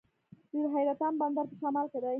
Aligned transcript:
د 0.61 0.63
حیرتان 0.73 1.13
بندر 1.21 1.45
په 1.49 1.55
شمال 1.61 1.85
کې 1.91 1.99
دی 2.03 2.09